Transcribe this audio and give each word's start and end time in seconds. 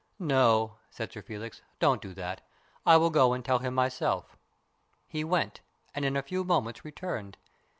"No," 0.19 0.77
said 0.89 1.11
Sir 1.13 1.21
Felix." 1.21 1.61
Don't 1.79 2.01
do 2.01 2.15
that. 2.15 2.41
I 2.87 2.97
will 2.97 3.11
go 3.11 3.33
and 3.33 3.45
tell 3.45 3.59
him 3.59 3.75
myself." 3.75 4.35
He 5.07 5.23
went, 5.23 5.61
and 5.93 6.03
in 6.03 6.17
a 6.17 6.23
few 6.23 6.43
moments 6.43 6.83
returned. 6.83 7.37